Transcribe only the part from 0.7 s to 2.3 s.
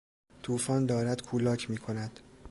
دارد کولاک میکند.